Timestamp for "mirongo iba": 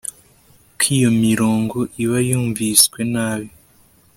1.23-2.17